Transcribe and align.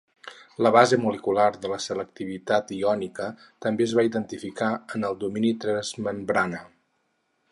La 0.65 0.69
base 0.75 0.97
molecular 1.01 1.43
de 1.65 1.69
la 1.73 1.77
selectivitat 1.85 2.73
iònica 2.77 3.29
també 3.67 3.87
es 3.89 3.93
va 3.99 4.07
identificar 4.09 4.71
en 4.97 5.07
el 5.11 5.19
domini 5.27 5.55
transmembrana. 5.67 6.65